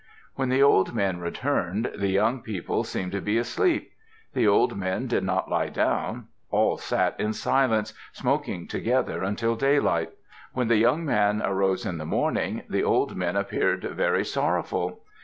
[0.33, 3.91] When the old men returned, the young people seemed to be asleep.
[4.33, 10.09] The old men did not lie down; all sat in silence, smoking together until daylight.
[10.53, 15.03] When the young man arose in the morning, the old men appeared very sorrowful.